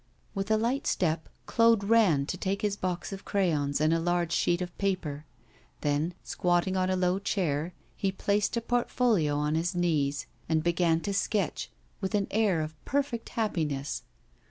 [0.33, 4.31] With a light step, Claude ran to take his box of crayons, and a large
[4.31, 5.27] sheet of paper.
[5.81, 11.01] Then, squatting on a low chair, he placed a portfolio on his knees and began
[11.01, 11.69] to sketch
[12.01, 14.01] with an air of perfect happiness.